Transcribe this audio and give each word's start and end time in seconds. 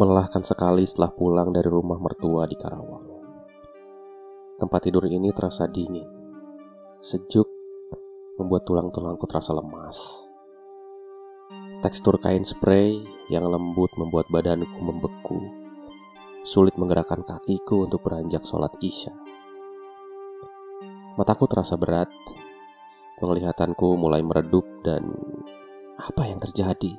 Melelahkan 0.00 0.40
sekali 0.40 0.88
setelah 0.88 1.12
pulang 1.12 1.52
dari 1.52 1.68
rumah 1.68 2.00
mertua 2.00 2.48
di 2.48 2.56
Karawang. 2.56 3.04
Tempat 4.56 4.88
tidur 4.88 5.04
ini 5.04 5.28
terasa 5.28 5.68
dingin, 5.68 6.08
sejuk, 7.04 7.44
membuat 8.40 8.64
tulang-tulangku 8.64 9.28
terasa 9.28 9.52
lemas. 9.52 10.32
Tekstur 11.84 12.16
kain 12.16 12.48
spray 12.48 12.96
yang 13.28 13.44
lembut 13.44 13.92
membuat 14.00 14.24
badanku 14.32 14.80
membeku. 14.80 15.36
Sulit 16.48 16.80
menggerakkan 16.80 17.20
kakiku 17.20 17.84
untuk 17.84 18.00
beranjak 18.00 18.40
sholat 18.48 18.72
isya. 18.80 19.12
Mataku 21.20 21.44
terasa 21.44 21.76
berat. 21.76 22.08
Penglihatanku 23.20 24.00
mulai 24.00 24.24
meredup 24.24 24.64
dan 24.80 25.12
apa 26.00 26.24
yang 26.24 26.40
terjadi? 26.40 26.96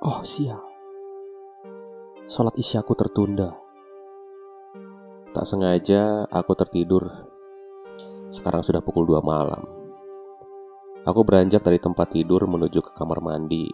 Oh 0.00 0.24
sial. 0.24 0.71
Sholat 2.32 2.56
isyaku 2.56 2.96
tertunda. 2.96 3.52
Tak 5.36 5.44
sengaja 5.44 6.24
aku 6.32 6.56
tertidur. 6.56 7.28
Sekarang 8.32 8.64
sudah 8.64 8.80
pukul 8.80 9.04
2 9.04 9.20
malam. 9.20 9.60
Aku 11.04 11.28
beranjak 11.28 11.60
dari 11.60 11.76
tempat 11.76 12.08
tidur 12.08 12.48
menuju 12.48 12.80
ke 12.80 12.96
kamar 12.96 13.20
mandi, 13.20 13.68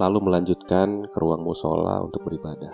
lalu 0.00 0.18
melanjutkan 0.24 1.04
ke 1.12 1.16
ruang 1.20 1.44
musola 1.44 2.00
untuk 2.00 2.24
beribadah. 2.24 2.72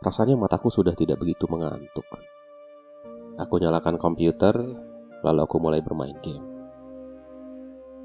Rasanya 0.00 0.40
mataku 0.40 0.72
sudah 0.72 0.96
tidak 0.96 1.20
begitu 1.20 1.44
mengantuk. 1.52 2.08
Aku 3.36 3.60
nyalakan 3.60 4.00
komputer, 4.00 4.56
lalu 5.20 5.40
aku 5.44 5.60
mulai 5.60 5.84
bermain 5.84 6.16
game. 6.24 6.48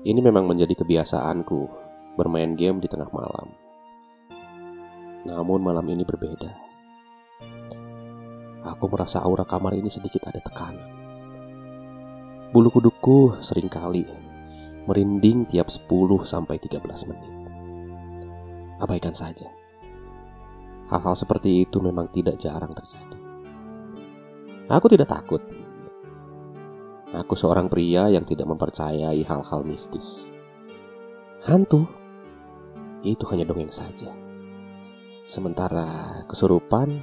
Ini 0.03 0.19
memang 0.19 0.51
menjadi 0.51 0.83
kebiasaanku, 0.83 1.59
bermain 2.19 2.59
game 2.59 2.83
di 2.83 2.91
tengah 2.91 3.07
malam. 3.15 3.63
Namun 5.25 5.59
malam 5.65 5.85
ini 5.89 6.05
berbeda. 6.05 6.53
Aku 8.65 8.85
merasa 8.89 9.21
aura 9.21 9.45
kamar 9.45 9.73
ini 9.77 9.89
sedikit 9.89 10.25
ada 10.29 10.41
tekanan. 10.41 10.89
Bulu 12.53 12.69
kudukku 12.69 13.41
sering 13.41 13.67
kali 13.67 14.05
merinding 14.85 15.49
tiap 15.49 15.67
10 15.69 15.89
sampai 16.21 16.61
13 16.61 17.09
menit. 17.09 17.33
Abaikan 18.77 19.17
saja. 19.17 19.49
Hal-hal 20.85 21.17
seperti 21.17 21.65
itu 21.65 21.81
memang 21.81 22.05
tidak 22.13 22.37
jarang 22.37 22.69
terjadi. 22.69 23.17
Aku 24.69 24.85
tidak 24.85 25.09
takut. 25.09 25.41
Aku 27.13 27.33
seorang 27.33 27.69
pria 27.69 28.09
yang 28.13 28.21
tidak 28.21 28.45
mempercayai 28.45 29.25
hal-hal 29.25 29.61
mistis. 29.65 30.29
Hantu 31.45 31.89
itu 33.01 33.25
hanya 33.29 33.45
dongeng 33.45 33.73
saja. 33.73 34.24
Sementara 35.25 36.21
kesurupan 36.29 37.01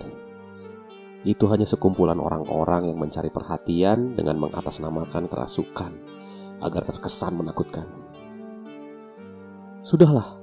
itu 1.26 1.42
hanya 1.50 1.66
sekumpulan 1.66 2.22
orang-orang 2.22 2.94
yang 2.94 2.98
mencari 3.02 3.34
perhatian 3.34 4.14
dengan 4.14 4.38
mengatasnamakan 4.38 5.26
kerasukan 5.26 5.92
agar 6.62 6.82
terkesan 6.86 7.34
menakutkan. 7.34 7.90
Sudahlah, 9.82 10.38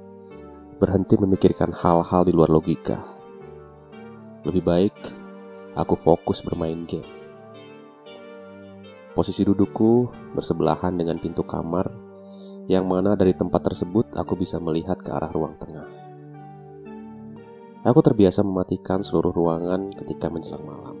berhenti 0.76 1.16
memikirkan 1.16 1.72
hal-hal 1.72 2.28
di 2.28 2.36
luar 2.36 2.52
logika. 2.52 3.00
Lebih 4.44 4.60
baik 4.60 4.96
aku 5.72 5.96
fokus 5.96 6.44
bermain 6.44 6.84
game. 6.84 7.08
Posisi 9.16 9.40
dudukku 9.40 10.12
bersebelahan 10.36 11.00
dengan 11.00 11.16
pintu 11.16 11.48
kamar, 11.48 11.88
yang 12.68 12.84
mana 12.84 13.16
dari 13.16 13.32
tempat 13.32 13.72
tersebut 13.72 14.20
aku 14.20 14.36
bisa 14.36 14.60
melihat 14.60 15.00
ke 15.00 15.08
arah 15.16 15.32
ruang 15.32 15.56
tengah. 15.56 16.09
Aku 17.80 18.04
terbiasa 18.04 18.44
mematikan 18.44 19.00
seluruh 19.00 19.32
ruangan 19.32 19.96
ketika 19.96 20.28
menjelang 20.28 20.68
malam. 20.68 21.00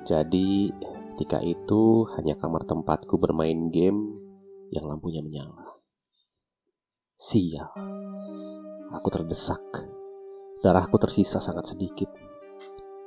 Jadi, 0.00 0.72
ketika 1.12 1.44
itu 1.44 2.08
hanya 2.16 2.32
kamar 2.40 2.64
tempatku 2.64 3.20
bermain 3.20 3.68
game 3.68 4.16
yang 4.72 4.88
lampunya 4.88 5.20
menyala. 5.20 5.76
Sial, 7.20 7.68
aku 8.88 9.08
terdesak. 9.12 9.60
Darahku 10.64 10.96
tersisa 10.96 11.36
sangat 11.36 11.76
sedikit. 11.76 12.08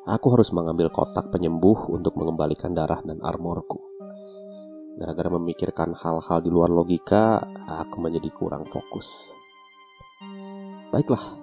Aku 0.05 0.29
harus 0.29 0.53
mengambil 0.53 0.93
kotak 0.93 1.33
penyembuh 1.33 1.89
untuk 1.89 2.13
mengembalikan 2.13 2.78
darah 2.78 3.01
dan 3.01 3.25
armorku. 3.25 3.81
Gara-gara 5.01 5.33
memikirkan 5.33 5.97
hal-hal 5.97 6.45
di 6.45 6.53
luar 6.53 6.69
logika, 6.69 7.41
aku 7.66 7.97
menjadi 7.97 8.29
kurang 8.29 8.69
fokus. 8.69 9.33
Baiklah, 10.93 11.41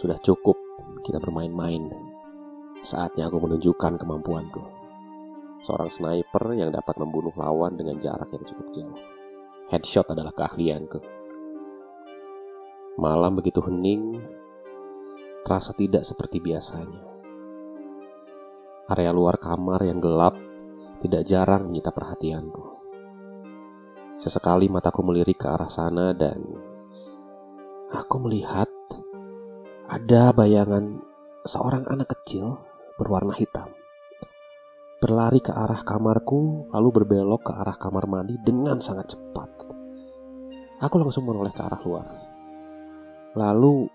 sudah 0.00 0.16
cukup 0.16 0.56
kita 1.04 1.20
bermain-main. 1.20 1.92
Saatnya 2.80 3.28
aku 3.28 3.36
menunjukkan 3.36 4.00
kemampuanku. 4.00 4.64
Seorang 5.60 5.92
sniper 5.92 6.56
yang 6.56 6.72
dapat 6.72 6.96
membunuh 6.96 7.36
lawan 7.36 7.76
dengan 7.76 8.00
jarak 8.00 8.32
yang 8.32 8.40
cukup 8.48 8.66
jauh. 8.72 8.96
Headshot 9.68 10.08
adalah 10.08 10.32
keahlianku. 10.32 11.04
Malam 12.96 13.36
begitu 13.36 13.60
hening, 13.60 14.24
terasa 15.44 15.76
tidak 15.76 16.08
seperti 16.08 16.40
biasanya. 16.40 17.04
Area 18.88 19.12
luar 19.12 19.36
kamar 19.36 19.84
yang 19.84 20.00
gelap 20.00 20.32
tidak 21.04 21.28
jarang 21.28 21.68
menyita 21.68 21.92
perhatianku. 21.92 22.64
Sesekali 24.16 24.72
mataku 24.72 25.04
melirik 25.04 25.44
ke 25.44 25.48
arah 25.52 25.68
sana 25.68 26.16
dan 26.16 26.40
aku 27.92 28.16
melihat 28.24 28.79
ada 29.90 30.30
bayangan 30.30 31.02
seorang 31.42 31.82
anak 31.90 32.14
kecil 32.14 32.62
berwarna 32.94 33.34
hitam 33.34 33.74
berlari 35.00 35.40
ke 35.40 35.48
arah 35.50 35.80
kamarku, 35.80 36.68
lalu 36.76 36.88
berbelok 36.92 37.48
ke 37.48 37.52
arah 37.56 37.72
kamar 37.72 38.04
mandi 38.04 38.36
dengan 38.36 38.78
sangat 38.84 39.16
cepat. 39.16 39.72
Aku 40.84 41.00
langsung 41.00 41.24
menoleh 41.24 41.50
ke 41.56 41.64
arah 41.64 41.80
luar. 41.80 42.06
Lalu 43.32 43.88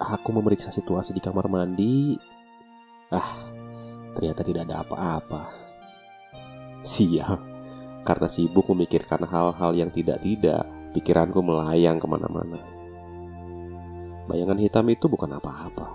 aku 0.00 0.28
memeriksa 0.32 0.72
situasi 0.72 1.12
di 1.12 1.20
kamar 1.20 1.52
mandi. 1.52 2.16
Ah, 3.12 3.44
ternyata 4.16 4.40
tidak 4.40 4.72
ada 4.72 4.80
apa-apa. 4.88 5.52
Sial, 6.80 7.36
karena 8.08 8.28
sibuk 8.32 8.72
memikirkan 8.72 9.28
hal-hal 9.28 9.76
yang 9.76 9.92
tidak-tidak, 9.92 10.64
pikiranku 10.96 11.44
melayang 11.44 12.00
ke 12.00 12.08
mana-mana. 12.08 12.77
Bayangan 14.28 14.60
hitam 14.60 14.84
itu 14.92 15.08
bukan 15.08 15.40
apa-apa. 15.40 15.88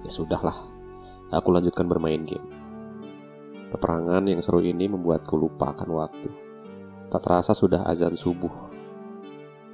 Ya 0.00 0.08
sudahlah, 0.08 0.56
aku 1.28 1.52
lanjutkan 1.52 1.84
bermain 1.84 2.24
game. 2.24 2.48
Peperangan 3.68 4.24
yang 4.24 4.40
seru 4.40 4.64
ini 4.64 4.88
membuatku 4.88 5.36
lupa 5.36 5.76
akan 5.76 5.88
waktu. 6.00 6.32
Tak 7.12 7.20
terasa 7.20 7.52
sudah 7.52 7.84
azan 7.84 8.16
subuh. 8.16 8.72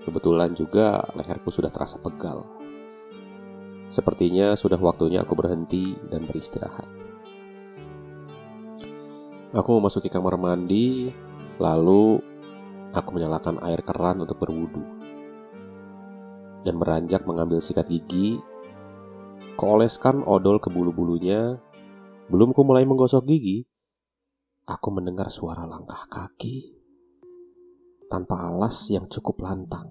Kebetulan 0.03 0.59
juga 0.59 1.07
leherku 1.15 1.55
sudah 1.55 1.71
terasa 1.71 2.03
pegal. 2.03 2.43
Sepertinya 3.95 4.59
sudah 4.59 4.77
waktunya 4.83 5.23
aku 5.23 5.39
berhenti 5.39 5.95
dan 6.11 6.27
beristirahat. 6.27 6.91
Aku 9.55 9.79
memasuki 9.79 10.11
kamar 10.11 10.35
mandi, 10.35 11.15
lalu 11.63 12.19
aku 12.91 13.09
menyalakan 13.15 13.63
air 13.63 13.87
keran 13.87 14.19
untuk 14.19 14.43
berwudu 14.43 14.98
dan 16.63 16.75
beranjak 16.79 17.23
mengambil 17.29 17.63
sikat 17.63 17.87
gigi, 17.91 18.39
keoleskan 19.59 20.23
odol 20.27 20.63
ke 20.63 20.71
bulu-bulunya. 20.71 21.59
Belum 22.29 22.53
ku 22.53 22.63
mulai 22.63 22.85
menggosok 22.85 23.25
gigi, 23.25 23.65
aku 24.69 24.89
mendengar 24.93 25.33
suara 25.33 25.65
langkah 25.65 26.05
kaki 26.13 26.77
tanpa 28.13 28.49
alas 28.49 28.89
yang 28.93 29.09
cukup 29.09 29.41
lantang. 29.45 29.89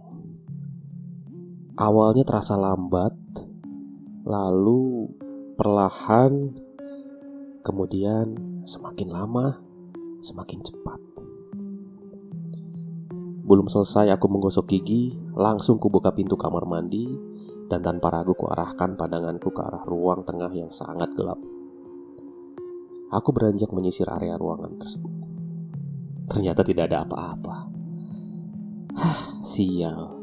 Awalnya 1.77 2.25
terasa 2.25 2.57
lambat, 2.57 3.13
lalu 4.25 5.09
perlahan, 5.57 6.53
kemudian 7.61 8.33
semakin 8.65 9.09
lama, 9.13 9.61
semakin 10.25 10.61
cepat. 10.65 11.01
Belum 13.45 13.69
selesai 13.69 14.13
aku 14.13 14.25
menggosok 14.25 14.65
gigi, 14.73 15.26
langsung 15.37 15.77
kubuka 15.77 16.09
pintu 16.17 16.33
kamar 16.33 16.65
mandi 16.65 17.05
dan 17.69 17.85
tanpa 17.85 18.09
ragu 18.09 18.33
kuarahkan 18.33 18.97
pandanganku 18.97 19.53
ke 19.53 19.61
arah 19.61 19.85
ruang 19.85 20.25
tengah 20.25 20.49
yang 20.49 20.73
sangat 20.73 21.13
gelap. 21.13 21.37
Aku 23.13 23.29
beranjak 23.31 23.69
menyisir 23.71 24.09
area 24.09 24.35
ruangan 24.35 24.75
tersebut. 24.81 25.13
Ternyata 26.27 26.65
tidak 26.65 26.91
ada 26.91 27.07
apa-apa. 27.07 27.55
Hah, 28.97 29.21
sial. 29.45 30.17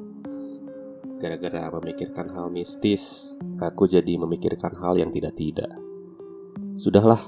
Gara-gara 1.22 1.72
memikirkan 1.81 2.28
hal 2.34 2.52
mistis, 2.52 3.32
aku 3.56 3.88
jadi 3.88 4.20
memikirkan 4.20 4.76
hal 4.76 5.00
yang 5.00 5.08
tidak-tidak. 5.08 5.70
Sudahlah, 6.76 7.22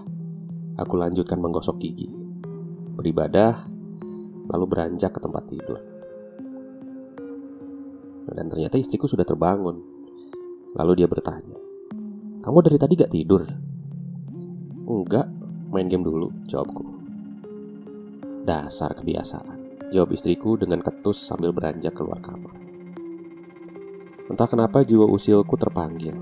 aku 0.77 0.95
lanjutkan 0.99 1.41
menggosok 1.41 1.81
gigi. 1.81 2.11
Beribadah 2.99 3.57
lalu 4.51 4.65
beranjak 4.69 5.17
ke 5.17 5.21
tempat 5.23 5.45
tidur. 5.49 5.96
Dan 8.35 8.51
ternyata 8.51 8.81
istriku 8.81 9.07
sudah 9.07 9.23
terbangun. 9.23 9.79
Lalu 10.75 11.05
dia 11.05 11.09
bertanya, 11.09 11.57
"Kamu 12.43 12.59
dari 12.65 12.79
tadi 12.79 12.93
gak 12.99 13.13
tidur?" 13.13 13.43
"Enggak, 14.87 15.31
main 15.71 15.87
game 15.87 16.03
dulu," 16.03 16.33
jawabku. 16.47 16.83
Dasar 18.47 18.95
kebiasaan, 18.95 19.91
jawab 19.91 20.15
istriku 20.15 20.55
dengan 20.59 20.83
ketus 20.83 21.19
sambil 21.19 21.51
beranjak 21.51 21.95
keluar 21.95 22.19
kamar. 22.23 22.55
Entah 24.27 24.51
kenapa 24.51 24.83
jiwa 24.83 25.07
usilku 25.07 25.55
terpanggil. 25.55 26.15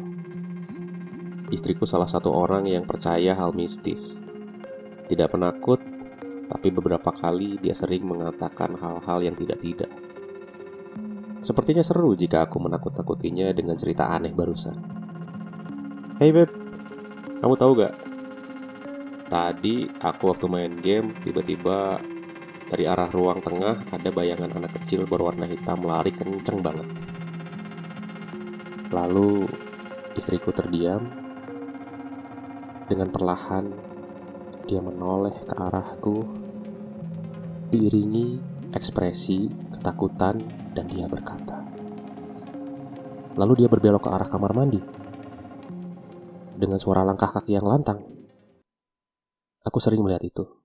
Istriku 1.48 1.88
salah 1.88 2.08
satu 2.08 2.32
orang 2.32 2.68
yang 2.68 2.84
percaya 2.84 3.32
hal 3.32 3.56
mistis. 3.56 4.20
Tidak 5.08 5.28
penakut, 5.28 5.80
tapi 6.48 6.68
beberapa 6.68 7.12
kali 7.12 7.56
dia 7.60 7.72
sering 7.72 8.04
mengatakan 8.04 8.76
hal-hal 8.76 9.24
yang 9.24 9.36
tidak-tidak. 9.36 10.03
Sepertinya 11.44 11.84
seru 11.84 12.16
jika 12.16 12.48
aku 12.48 12.56
menakut-nakutinya 12.56 13.52
dengan 13.52 13.76
cerita 13.76 14.08
aneh 14.08 14.32
barusan. 14.32 14.80
Hey 16.16 16.32
beb, 16.32 16.48
kamu 17.44 17.54
tahu 17.60 17.84
gak? 17.84 17.92
Tadi 19.28 19.84
aku 20.00 20.32
waktu 20.32 20.48
main 20.48 20.72
game 20.80 21.12
tiba-tiba 21.20 22.00
dari 22.72 22.88
arah 22.88 23.12
ruang 23.12 23.44
tengah 23.44 23.76
ada 23.92 24.08
bayangan 24.08 24.56
anak 24.56 24.72
kecil 24.80 25.04
berwarna 25.04 25.44
hitam 25.44 25.84
lari 25.84 26.16
kenceng 26.16 26.64
banget. 26.64 26.88
Lalu 28.88 29.44
istriku 30.16 30.48
terdiam. 30.48 31.12
Dengan 32.88 33.12
perlahan 33.12 33.68
dia 34.64 34.80
menoleh 34.80 35.36
ke 35.44 35.56
arahku 35.60 36.24
diiringi 37.68 38.40
ekspresi 38.72 39.52
ketakutan 39.76 40.63
dan 40.74 40.90
dia 40.90 41.06
berkata. 41.06 41.62
Lalu 43.38 43.64
dia 43.64 43.68
berbelok 43.70 44.06
ke 44.06 44.10
arah 44.10 44.28
kamar 44.28 44.52
mandi 44.54 44.82
dengan 46.54 46.78
suara 46.78 47.02
langkah 47.06 47.30
kaki 47.30 47.54
yang 47.54 47.66
lantang. 47.66 48.02
Aku 49.64 49.78
sering 49.80 50.02
melihat 50.02 50.22
itu. 50.22 50.63